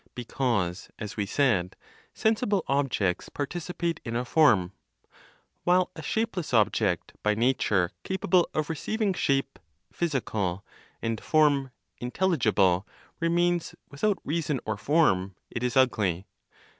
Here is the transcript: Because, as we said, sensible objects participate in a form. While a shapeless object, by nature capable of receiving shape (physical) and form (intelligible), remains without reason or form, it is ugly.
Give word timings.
Because, 0.15 0.89
as 0.97 1.15
we 1.15 1.27
said, 1.27 1.75
sensible 2.11 2.63
objects 2.67 3.29
participate 3.29 3.99
in 4.03 4.15
a 4.15 4.25
form. 4.25 4.71
While 5.63 5.91
a 5.95 6.01
shapeless 6.01 6.55
object, 6.55 7.13
by 7.21 7.35
nature 7.35 7.91
capable 8.01 8.49
of 8.55 8.67
receiving 8.71 9.13
shape 9.13 9.59
(physical) 9.93 10.65
and 11.03 11.21
form 11.21 11.69
(intelligible), 11.99 12.87
remains 13.19 13.75
without 13.91 14.17
reason 14.23 14.59
or 14.65 14.75
form, 14.75 15.35
it 15.51 15.61
is 15.61 15.77
ugly. 15.77 16.25